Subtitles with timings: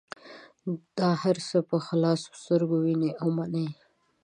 [0.97, 3.67] دا هر څه په خلاصو سترګو وینې او مني.